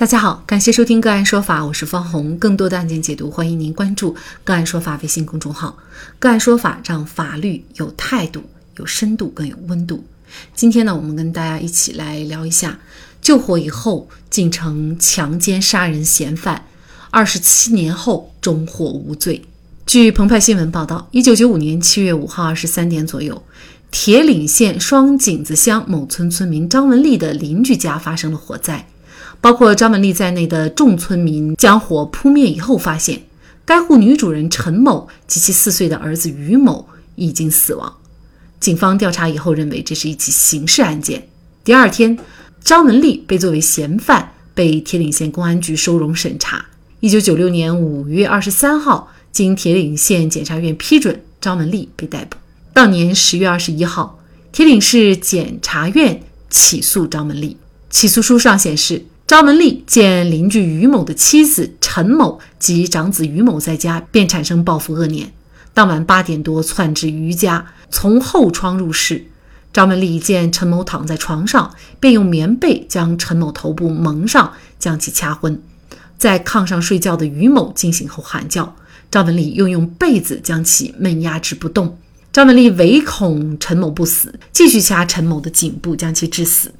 [0.00, 2.34] 大家好，感谢收听个案说法，我是方红。
[2.38, 5.76] 更多的案件解读，欢迎您关注个案说法微信公众号。
[6.18, 8.42] 个案说法让法律有态度、
[8.78, 10.02] 有深度、更有温度。
[10.54, 12.80] 今天呢，我们跟大家一起来聊一下
[13.20, 16.64] 救火以后竟成强奸杀人嫌犯，
[17.10, 19.42] 二十七年后终获无罪。
[19.84, 23.42] 据澎湃新闻报道，一九九五年七月五号二十三点左右，
[23.90, 28.86] 铁岭县双井子乡某村村民张文丽的邻居家发生了火灾。
[29.40, 33.22] 包括张文丽在内的众村民将火扑灭以后，发现
[33.64, 37.96] 该户女主人陈某及其四岁的儿子于某已经死亡。
[38.58, 41.26] 警方调查以后认为这是一起刑事案件。
[41.64, 42.18] 第二天，
[42.62, 46.66] 张文丽被作为嫌犯被铁岭县公安局收容审查。
[47.00, 52.36] 一九九六年五月二十三号，经铁岭县检察院批准，张文丽被逮捕。
[52.74, 54.20] 当年十月二十一号，
[54.52, 56.20] 铁岭市检察院
[56.50, 57.56] 起诉张文丽。
[57.88, 59.06] 起诉书上显示。
[59.30, 65.32] 张文丽见邻居于某的妻子陈某及长子于某在家，便产生报复恶念。
[65.72, 69.26] 当晚八点多，窜至于家，从后窗入室。
[69.72, 75.62] 张文丽见陈某躺在床上，便用棉被将陈某头部蒙上，将其掐昏。
[76.18, 78.74] 在炕上睡觉的于某惊醒后喊叫，
[79.12, 81.96] 张文丽又用被子将其闷压制不动。
[82.32, 86.72] 张文丽唯恐陈某不死，继续掐陈某的颈部，将其致死。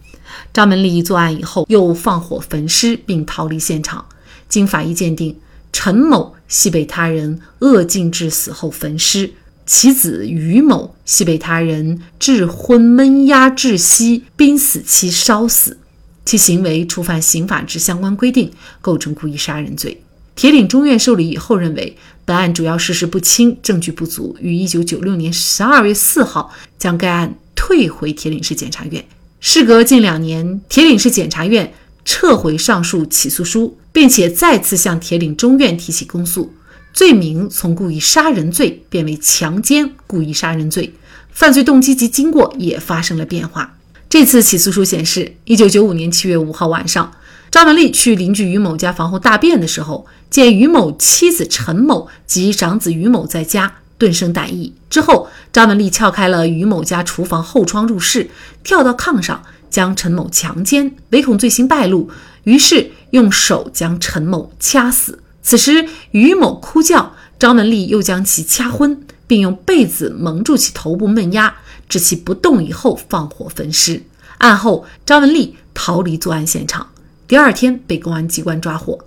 [0.52, 4.04] 张文丽作案以后，又放火焚尸并逃离现场。
[4.48, 5.36] 经法医鉴定，
[5.72, 9.32] 陈某系被他人扼颈致死后焚尸，
[9.64, 15.78] 其子于某系被他人致昏闷压窒息，濒死期烧死。
[16.24, 20.02] 其行为触犯刑法之相关规定，构成故意杀人罪。
[20.36, 29.04] 铁岭中院受理以后认为，本案主要事实不清，证据不足，于一九九六年十二月四号将该案退回铁岭市检察院。
[29.42, 31.72] 事隔近两年，铁岭市检察院
[32.04, 36.52] 撤回上述起诉书，并且再次向铁岭中院提起公诉，
[36.92, 40.92] 罪名从故意杀人罪变为强奸故意杀人罪，
[41.32, 43.78] 犯罪动机及经过也发生了变化。
[44.10, 47.10] 这次起诉书显示，一九九五年七月五号晚上，
[47.50, 53.76] 张文丽去邻居于某家房后大便的时候，见于某妻子陈某及长子于某在家。
[54.00, 58.30] 顿生歹意之后，张文丽撬开了于某家厨房后窗入室，
[58.64, 62.08] 跳到炕上将陈某强奸，唯恐罪行败露，
[62.44, 65.22] 于是用手将陈某掐死。
[65.42, 71.54] 此时于某哭叫，张文丽又将其掐昏，并用被子蒙住其头部闷压，
[71.86, 74.02] 致其不动以后放火焚尸。
[74.38, 76.88] 案后，张文丽逃离作案现场，
[77.28, 78.98] 第二天被公安机关抓获。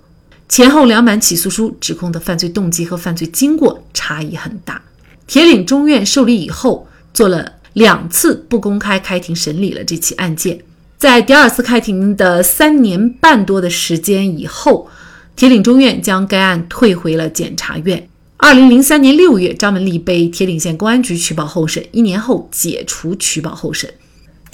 [0.48, 4.80] 前后两版起诉书指控的犯罪动机和犯罪经过差异很大。
[5.26, 10.60] 铁岭中院受理以后，做了两次不公开开庭审理了这起案件。
[10.98, 14.88] 在第二次开庭的三年半多的时间以后，
[15.34, 18.08] 铁岭中院将该案退回了检察院。
[18.36, 23.92] 二零零三年六月，张文丽被铁岭县公安局取保候审，一年后解除取保候审。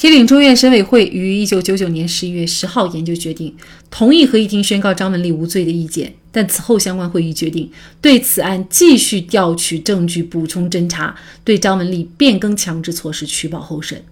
[0.01, 3.55] 铁岭中院审委会于一九九九年十一月十号研究决定，
[3.91, 6.15] 同意合议庭宣告张文丽无罪的意见。
[6.33, 14.03] 但此后相关会议决定对此案继续调取证据、补充侦查，对张文丽变更强制措施取保候审。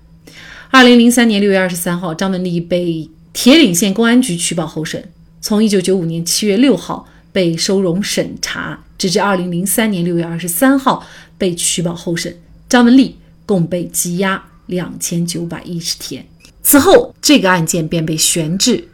[0.69, 5.03] 二零零三年六月二十三号，张文丽被铁岭县公安局取保候审，
[5.41, 11.07] 从一九九五年七月六号被收容审查，直至二零零三年六月二十三号
[11.39, 12.37] 被取保候审，
[12.69, 13.17] 张文丽
[13.47, 14.45] 共被羁押。
[14.69, 16.25] 两千九百一十天，
[16.63, 18.89] 此后这个案件便被悬置，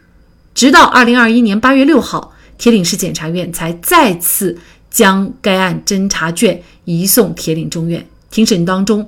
[0.53, 4.57] 直到二零二一年八月六号，铁岭市检察院才再次
[4.89, 9.07] 将该案侦查卷移送铁岭中院庭审当中。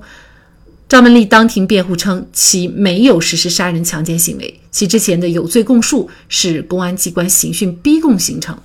[0.90, 8.58] 张文丽当庭辩护称，其没有实施杀人强奸行为，其之前的有罪供述是公安机关刑讯逼供形成。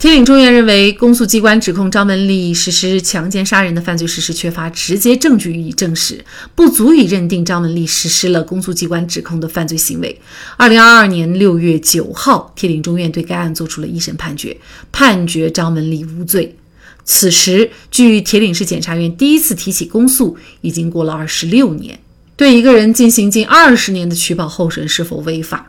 [0.00, 6.24] 铁岭中院认为，公诉机关指控张文丽实施强奸杀人的犯罪事实缺乏直接证据予以证实，
[6.54, 10.18] 不足以认定张文丽实施了公诉机关指控的犯罪行为。
[10.56, 14.56] 二零二二年六月九号，铁岭中院对该案作出了一审判决，
[14.90, 16.56] 判决张文丽无罪。
[17.04, 22.00] 此时，距铁岭市检察院第一次提起公诉已经过了二十六年，
[22.36, 25.68] 对一个人进行近二十年的取保候审是否违法？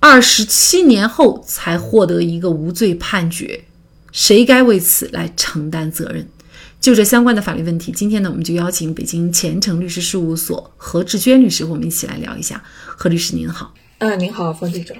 [0.00, 3.64] 二十七年后才获得一个无罪判决，
[4.12, 6.26] 谁该为此来承担责任？
[6.78, 12.62] 就这相关的法律问题，今天呢，我们就邀请北京前程律师事务所何志娟律师，和我们一起来聊一下。
[12.84, 14.94] 何律师您好，嗯，您好，方记者，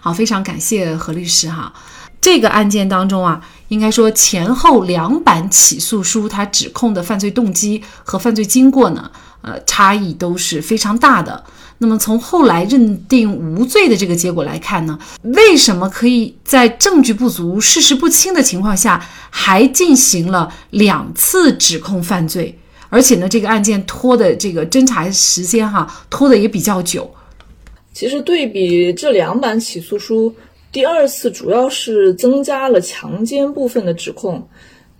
[0.00, 1.72] 好，非常感谢何律师哈。
[2.20, 9.10] 这个案件当中啊，应该说前后两版起诉书，它指控的犯罪动机和犯罪经过呢，
[9.42, 11.44] 呃，差异都是非常大的。
[11.78, 22.56] 那么从后来认定无罪的这个结果来看呢，为什么可以在证据不足、事实不清的情况下还进行了两次指控犯罪？
[22.88, 27.12] 而且呢，这个案件拖的这个侦查时间哈，拖的也比较久。
[27.92, 30.32] 其实对比这两版起诉书，
[30.70, 34.46] 第二次主要是增加了强奸部分的指控。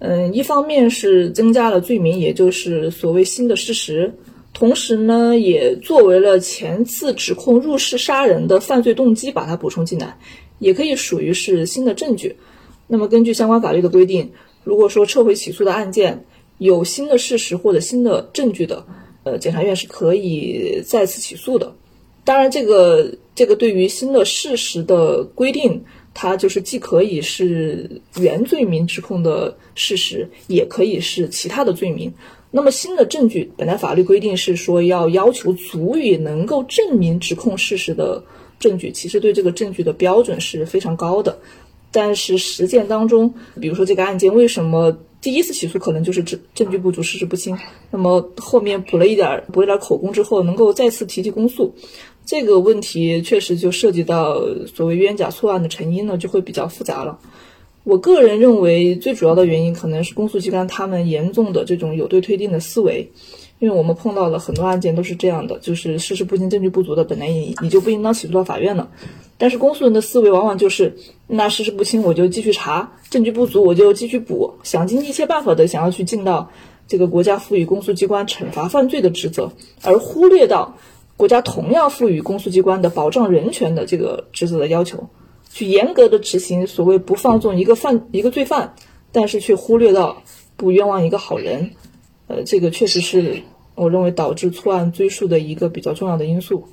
[0.01, 4.13] 嗯，一方面是增加了罪名，也就是所谓新的事实，
[4.55, 10.17] 同时呢，也作为了前次指控入室杀人的犯罪动机，把它补充进来，
[10.61, 12.37] 也可以属于是新的证据。
[12.87, 14.31] 那么根据相关法律的规定，
[14.63, 16.25] 如果说撤回起诉的案件，
[16.59, 18.87] 有新的事实或者新的证据的，
[19.25, 21.75] 呃，检察院是可以再次起诉的。
[22.23, 25.85] 当然，这个这个对于新的事实的规定，
[26.15, 32.15] 它就是既可以是原罪名指控的事实，也可以是其他的罪名。
[32.57, 38.23] 那么新的证据，本来法律规定是说要要求足以能够证明指控事实的
[38.61, 41.37] 证据，其实对这个证据的标准是非常高的。
[41.91, 44.97] 但是实践当中，比如说这个案件为什么？
[45.21, 47.59] 第一次起诉可能就是证证据不足、事实不清，
[47.91, 51.75] 那么后面补了一点儿补了点口供之后，能够再次提起公诉，
[52.25, 57.19] 这个问题确实就涉及到所谓冤假错案的成因呢，就会比较复杂了。
[57.85, 63.13] 我个人认为，最主要的原因可能是公诉机关他们严重的这种有罪推定的思维。
[63.61, 68.91] 因为我们碰到了很多案件都是这样的，就是事实不清、证据不足的，本来你你就不应当起诉到法院了。
[69.39, 70.97] 但是公诉人的思维往往就是，
[71.29, 76.51] 那事实不清我就继续查，证据不足我就继续补，想尽一切办法的想要去尽到
[76.89, 79.51] 这个国家赋予公诉机关惩罚犯罪的职责，
[79.83, 80.77] 而忽略到
[81.17, 85.09] 国家同样赋予公诉机关的保障人权的这个职责的要求，
[85.55, 88.75] 去严格的执行所谓不放纵一个犯一个罪犯，
[89.13, 90.21] 但是却忽略到
[90.57, 91.71] 不冤枉一个好人，
[92.27, 93.41] 呃，这个确实是。
[93.77, 96.65] 我认为导致错案追诉的一个比较重要的因素。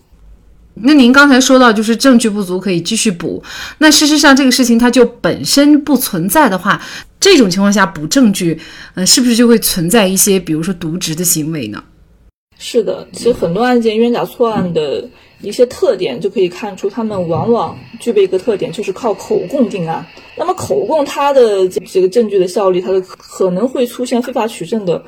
[0.75, 3.43] 那您刚才说到，就是证据不足可以继续补。
[3.79, 6.79] 那事实上，这个事情它就本身不存在的话，
[7.19, 8.59] 这种情况下补证据，
[8.93, 11.83] 嗯，是不是就会存在一些，比如说渎职的行为呢？
[12.63, 15.09] 是的，其实很多案件冤假错案的
[15.41, 20.05] 一些特点就可以看出，他们往往具备一个特点，就是靠口供定案。
[20.37, 25.03] 那么口供它的这个证据的效力，它的可能会出现非法取证的。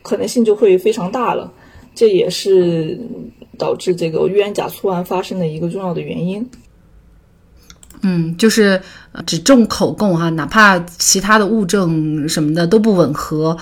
[0.00, 1.52] 可能性就会非常大了，
[1.94, 2.98] 这也是
[3.56, 6.48] 导致这个冤假错案发生的一个重要的原因。
[8.04, 8.80] 嗯，就是
[9.26, 13.56] 只重口供哈，哪怕其他的物证什么的都不吻合。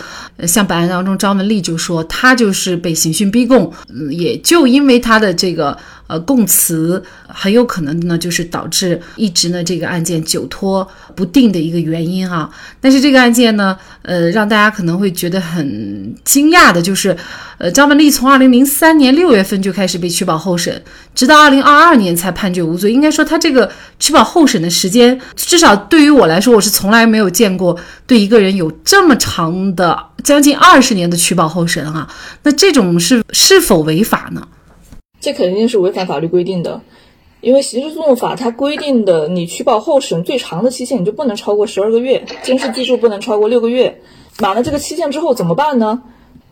[0.47, 3.73] 像本案当中，张文丽就说她就是被刑讯逼供，
[4.11, 5.77] 也就因为她的这个。
[6.13, 12.51] 呃，供词很有可能呢，就是导致一直呢这个案件久拖不定的一个原因啊。
[12.83, 17.17] 但是这个案件呢，呃，让大家可能会觉得很惊讶的就是，
[17.57, 20.83] 呃，张文丽从二零零三年六月份就开始被取保候审，
[21.15, 22.93] 直到二零二二年才判决无罪。
[22.93, 27.75] 应该说，他这个取保候审的时间，至少对于我来说，我是从来没有见过
[28.07, 32.07] 对一个人有这么长的将近二十年的取保候审啊。
[32.43, 34.47] 那这种是是否违法呢？
[35.23, 36.83] 这肯定是违反法律规定的，
[37.41, 44.03] 因为刑事诉讼法它规定的，你取保候审最长的期限你就不能超过十二个月，监视居住不能超过六个月。
[44.41, 46.03] 满了这个期限之后怎么办呢？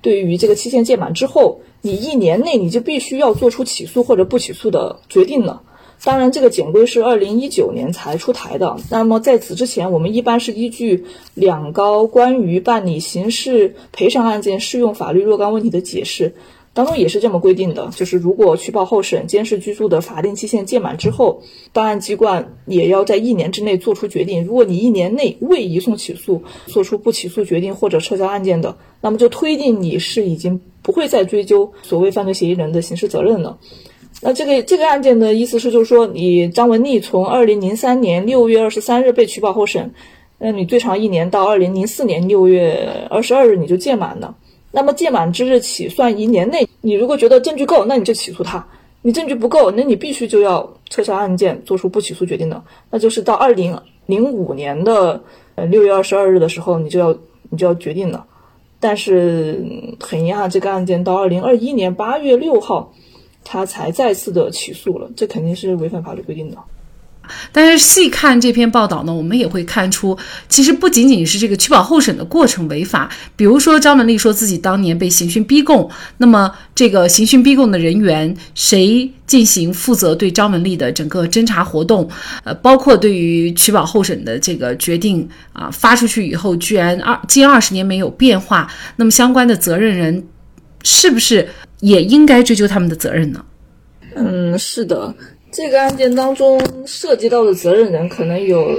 [0.02, 5.62] 对于这个期限届满之后，你一年内你就必须要做出起诉或者不起诉的决定了。
[6.04, 8.76] 当然，这个简规是二零一九年才出台的。
[8.88, 16.36] 那么在此之前，我们一般是依据两高关于办理刑事赔偿案件适用法律若干问题的解释。
[16.72, 24.44] 当中也是这么规定的，就是如果取保候审、监视居住的法定期限届满之后，办案机关也要在一年之内做出决定。
[24.44, 33.58] 如果你一年内未移送起诉，做出不起诉决定或者撤销案件的，那么就推定你是已经不会再追究所谓犯罪嫌疑人的刑事责任了。
[34.22, 39.92] 那这个这个案件的意思是，就是说你张文丽从二零零三年六月二十三日被取保候审，
[40.38, 44.36] 那你最长一年到二零零四年六月二十二日你就届满了。
[44.72, 48.64] 那么届满之日起算一年内，你如果觉得证据够，那你就起诉他；
[49.02, 52.62] 你证据不够，那你必须就要撤销案件，做出不起诉决定的。
[52.90, 55.22] 那就是到二零零五年的
[55.56, 57.16] 呃六月二十二日的时候，你就要
[57.48, 58.26] 你就要决定了。
[58.78, 59.62] 但是
[59.98, 62.92] 很遗憾，这个案件到二零二一年八月六号，
[63.44, 66.56] 他才再次的起诉了，这肯定是违反法律规定的。
[67.52, 70.16] 但是细看这篇报道呢，我们也会看出，
[70.48, 73.10] 其实不仅仅是这个取保候审的过程违法。
[73.36, 82.08] 比如说张文丽说自己当年被刑讯逼供，那么这个刑讯逼供的人员谁进行负责对张文丽的整个侦查活动？
[82.44, 90.24] 呃，包括对于取保候审的这个决定啊发出去以后，居然二近二十年没有变化，那么相关的责任人
[90.82, 91.48] 是不是
[91.80, 93.44] 也应该追究他们的责任呢？
[94.16, 95.14] 嗯，是的，
[95.52, 98.70] 这个案件当中涉及到的责任人可能有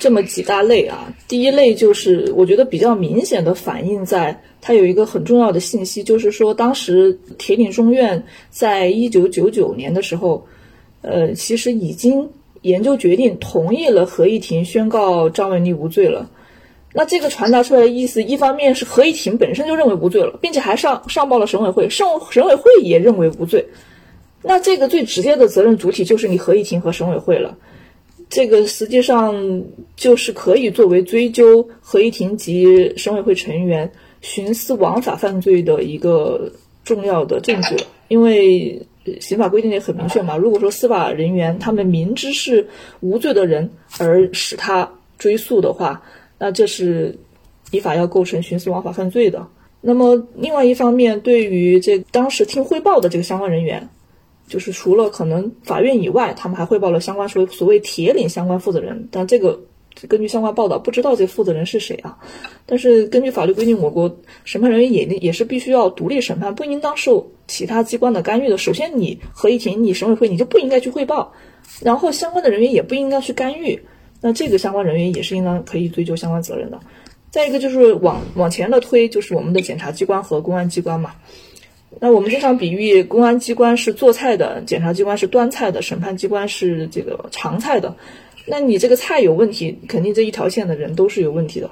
[0.00, 1.14] 这么几大类啊。
[1.28, 10.46] 第一类就是我觉得比较明显的反映在它有一个很重要的信息，就是说当时铁岭中院在一九九九年的时候，
[11.02, 12.30] 呃，其实已经
[12.62, 16.30] 研究决定同意了合议庭宣告张文丽无罪了。
[16.92, 23.68] 那这个传达出来的意思，一方面是合议庭本身就认为无罪了，并且还上上报了省委会，省省委会也认为无罪。
[24.42, 27.58] 那这个最直接的责任主体就是你合议庭和省委会了。
[28.30, 29.64] 这个实际上
[29.96, 33.90] 就是可以作为追究合议庭及省委会成员
[34.22, 36.52] 徇私枉法犯罪的一个
[36.84, 37.82] 重要的证据了。
[38.08, 38.86] 因为
[39.20, 42.68] 刑法规定也很明确嘛，如果说司法人员他们明知是
[43.00, 46.02] 无罪的人而使他追诉的话，
[46.38, 47.18] 那这是
[47.70, 49.48] 依法要构成徇私枉法犯罪的。
[49.80, 53.88] 那么另外一方面，对于这当时听汇报的这个相关人员，
[54.48, 59.60] 就是除了可能法院以外，他们还汇报了相关所所谓铁岭相关负责人，但这个
[60.08, 62.18] 根据相关报道不知道这负责人是谁啊。
[62.66, 68.58] 但是根据法律规定，我国审判人员也也是必须要独立审判，不应当受其他机关的干预的。
[68.58, 71.32] 首先，你合议庭、你审委会你就不应该去汇报，
[71.80, 73.82] 然后相关的人员也不应该去干预。
[74.20, 76.80] 那这个相关人员也是应当可以追究相关责任的。
[77.30, 81.12] 再一个就是往往前的推，就是我们的检察机关和公安机关嘛。
[82.00, 87.96] 那我们经常比喻，公安机关是做菜的，检察机关是端菜的，审判机关是这个尝菜的。
[88.46, 91.70] 那你这个菜有问题，肯定这一条线的人都是有问题的，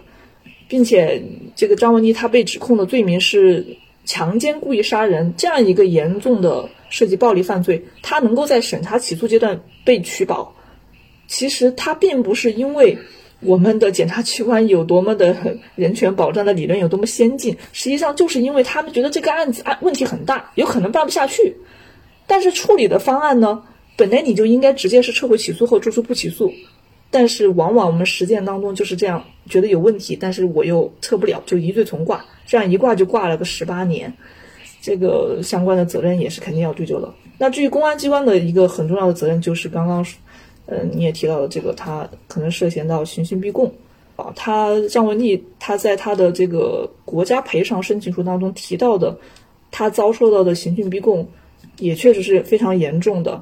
[0.68, 1.22] 并且
[1.54, 10.54] 这个张文丽她被指控的罪名是强奸、故意杀人这样一个严重的涉及暴力犯罪，她能够在审查起诉阶段被取保。
[11.28, 12.98] 其实他并不是因为
[13.40, 21.56] 我们的检察机关有多么的人权保障的理论有多么先进，实际上就是因为他们觉得这个案子案问题很大，有可能办不下去。
[22.26, 23.62] 但是处理的方案呢，
[23.96, 26.50] 本来你就应该直接是撤回起诉后作出不起诉，
[27.10, 34.14] 但是往往我们实践当中就是这样，觉得有问题，但是我又撤不了，就一罪从挂，这样一挂就挂了个十八年，
[34.80, 37.12] 这个相关的责任也是肯定要追究的。
[37.38, 40.06] 那至于公安机关的一个很重要的责任，就是刚刚。
[40.68, 43.72] 嗯，你也提到了这个，他可能涉嫌到刑讯逼供，
[44.16, 49.16] 啊，他张文丽他在他的这个国家赔偿申请书当中提到的，
[49.70, 51.28] 他遭受到的刑讯逼供，
[51.78, 53.40] 也确实是非常严重的，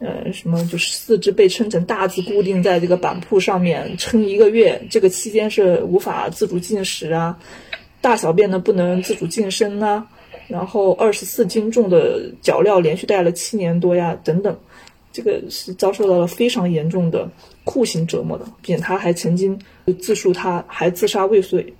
[0.00, 7.38] 呃，什么就是四肢被撑成大字固定在这个板铺上面撑一个月，这个期间是无法自主进食啊，
[8.02, 10.06] 大小便呢不能自主进身呐，
[10.46, 14.54] 然后二十四斤重的脚镣连续戴了七年多呀，等等。
[15.12, 17.28] 这个是遭受到了非常严重的
[17.64, 19.58] 酷刑折磨的，并且他还曾经
[20.00, 21.74] 自述他还自杀未遂。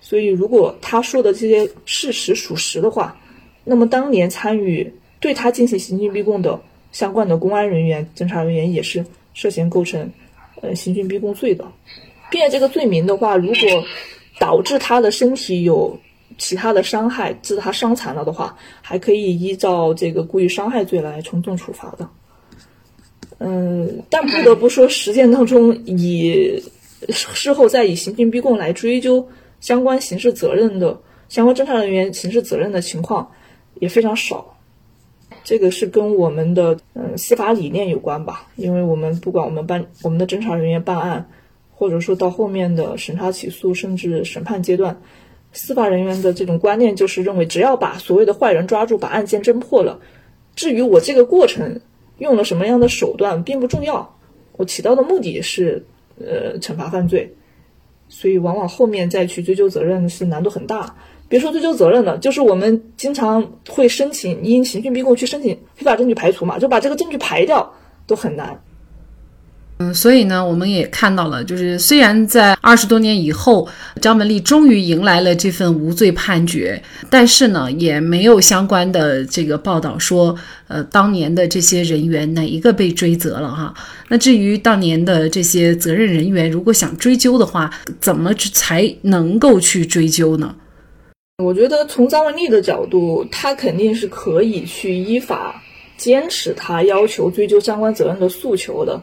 [0.00, 3.20] 所以，如果他说的这些事实属实的话，
[3.64, 6.60] 那么当年参与对他进行刑讯逼供的
[6.90, 10.10] 相关的公安人员、侦查人员也是涉嫌构成
[10.62, 11.64] 呃刑讯逼供罪的，
[12.30, 13.84] 并且这个罪名的话，如果
[14.38, 16.00] 导致他的身体有
[16.38, 22.08] 其他的伤害，致他伤残了的话，还可以依照这个故意伤害罪来从重处罚的。
[23.42, 26.62] 嗯，但不得不说，实践当中以
[27.08, 29.30] 事后再以刑讯逼供来追究
[29.60, 33.32] 相关刑事责任的相关侦查人员刑事责任的情况
[33.78, 34.58] 也非常少。
[35.42, 38.46] 这个是跟我们的嗯司法理念有关吧？
[38.56, 41.30] 因为我们不管我们办我们的侦查人员办案，
[41.72, 45.00] 或者说到后面的审查起诉甚至审判阶段，
[45.54, 50.00] 司法人员的这种观念就是认为，只要把所谓的坏人抓住，把案件侦破了，
[50.54, 51.80] 至于我这个过程。
[52.20, 54.16] 用了什么样的手段并不重要，
[54.52, 55.86] 我起到的目的是，
[56.20, 57.34] 呃，惩罚犯罪，
[58.08, 60.96] 所以往往后面再去追究责任是难度很大。
[61.28, 67.72] 别说追究责任了，就是我们经常会申请因刑讯逼供去申请非法证据排除嘛，就把这个证据排掉
[68.06, 68.62] 都很难。
[69.82, 73.66] 嗯，所以呢，我们也看到了，就是虽然在二十多年以后，
[73.98, 80.36] 张文丽终于迎来了这份无罪判决，但是呢，也没有相关的这个报道说，
[80.68, 83.72] 呃，当年的这些人员哪一个被追责了哈？
[84.06, 87.70] 那至于当年的这些责任人员，如果想追究的话，
[88.02, 90.54] 怎么去才能够去追究呢？
[91.42, 95.58] 我觉得从张文丽的角度，她肯定是可以去依法
[95.96, 99.00] 坚持她要求追究相关责任的诉求的。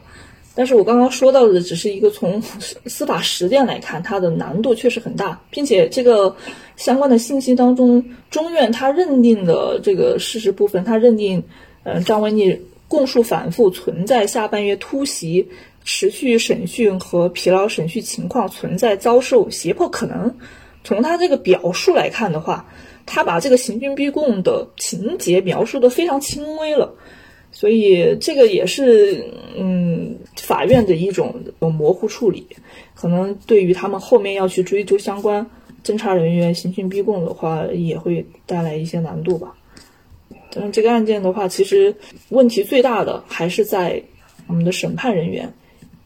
[0.58, 2.42] 但是我刚刚说到的只是一个从
[2.86, 6.34] 司法实践来看，它的难度确实很大，并且这个
[6.74, 11.44] 相关的信息当中，中院他认定的这个事实部分，他认定，
[11.84, 15.48] 嗯，张文丽供述反复，存在下半月突袭、
[15.84, 20.34] 持续审讯和疲劳审讯情况，存在遭受胁迫可能。
[20.82, 22.68] 从他这个表述来看的话，
[23.06, 26.94] 他把这个刑讯逼供的情节描述的非常轻微了。
[27.58, 29.24] 所以这个也是
[29.56, 32.46] 嗯法院的一种模糊处理，
[32.94, 35.44] 可能对于他们后面要去追究相关
[35.82, 39.56] 侦查人员刑讯逼供的话，也会带来一些难度吧。
[40.52, 41.96] 但是这个案件的话，其实
[42.28, 44.00] 问题最大的还是在
[44.46, 45.52] 我们的审判人员，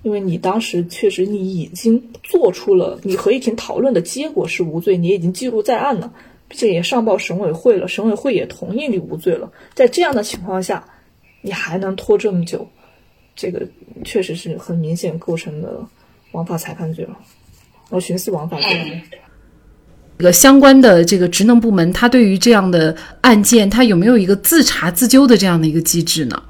[0.02, 6.14] 因为你当时确实你已经做出了你合议庭讨论的结果是无罪，你已经记录在案了，
[6.49, 10.88] 并且也上报审委会了，审委会也同意你无罪了，在这样的情况下。
[11.42, 12.66] 你还能拖这么久，
[13.37, 13.61] 这个
[14.04, 15.80] 确实是很明显构成的
[16.30, 17.18] 枉法裁判罪了，
[17.90, 19.02] 我，徇私枉法罪。
[20.18, 26.40] 这个相关的这个职能部门，他对于这样的案件，他有没有一个自查自纠的这样的一个机制呢？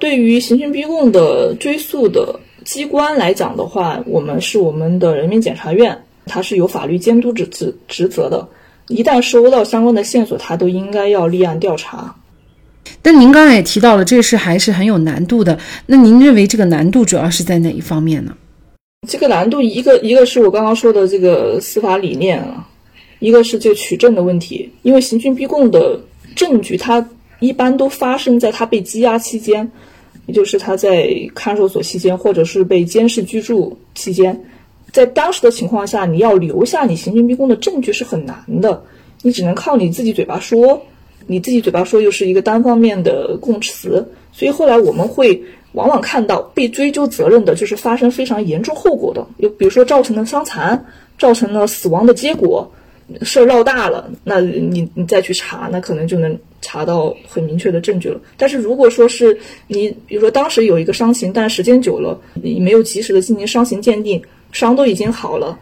[0.00, 8.48] 对于刑讯逼供的追诉的机关来讲的话，我们是我们的人民检察院，它是有法律监督职职职责的，
[8.88, 12.16] 一旦收到相关的线索，它都应该要立案调查。
[13.02, 15.58] 但您刚才也提到了，这事还是很有难度的。
[15.86, 18.36] 那您认为这个难度主要是在哪一方面呢？
[19.08, 22.68] 这个难度，一个一个是我刚刚说的这个司法理念啊，
[23.20, 24.68] 一个是这个取证的问题。
[24.82, 26.00] 因为刑讯逼供的
[26.34, 27.06] 证据，它
[27.38, 29.70] 一般都发生在他被羁押期间，
[30.26, 34.44] 也就是他在看守所期间，或者是被监视居住期间。
[34.90, 38.82] 在当时的情况下，你要留下你刑讯逼供的证据是很难的，
[39.22, 40.82] 你只能靠你自己嘴巴说。
[41.26, 45.42] 你自己嘴巴说又是一个单方面的供词，所以后来我们会
[45.72, 50.86] 往往看到被追究责任的就是发生非常严重后果的，又比如说造成了伤残，
[51.18, 52.72] 造成了死亡的结果，
[53.22, 58.20] 事儿闹大了，那你你再去查，那可能就能查到很明确的证据了。
[58.36, 65.58] 但是如果说是你，比如说当时有一个伤情，但时间久了你没有及时的进行伤情鉴定，伤都已经好了，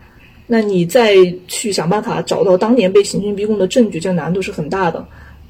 [0.47, 1.15] 那你再
[1.49, 5.07] 去想办法找到当年被刑讯逼供的证据，这难度是很大的。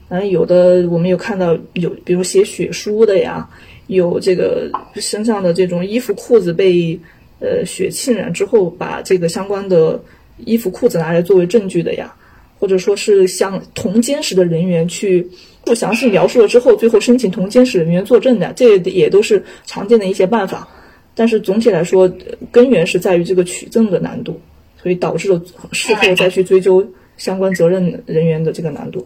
[0.09, 3.49] 嗯，有的我们有看到有，比如写血书的呀，
[3.87, 6.99] 有这个身上的这种衣服裤子被
[7.41, 10.01] 呃血浸染之后，把这个相关的
[10.45, 12.15] 衣服裤子拿来作为证据的呀，
[12.61, 15.27] 或者说是向同监室的人员去
[15.65, 20.69] 不详细描述了之后，最后申请同监室人员作证的，这也都是常见的一些办法。
[21.15, 22.13] 但是总体来说，
[22.53, 24.39] 根源是在于这个取证的难度，
[24.83, 26.87] 所以导致了事后再去追究
[27.17, 29.05] 相关责任人员的这个难度。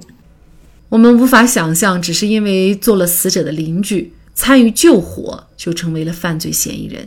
[0.88, 7.06] 我们无法想象，只是因为做了死者的邻居，参与救火就成为了犯罪嫌疑人。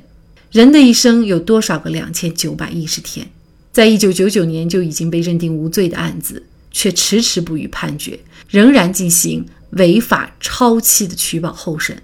[0.52, 3.28] 人的一生有多少个两千九百一十天？
[3.72, 12.04] 在一九九九年就已经被认定无罪的案子，却迟迟不予判决，仍然进行违法超期的取保候审。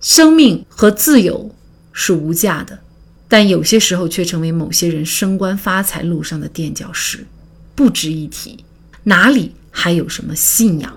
[0.00, 1.54] 生命和自由
[1.92, 2.78] 是无价的，
[3.28, 7.26] 但有些时候却成为某些人升官发财路上的垫脚石，
[7.74, 8.64] 不值一提。
[9.04, 10.96] 哪里还有什么信仰？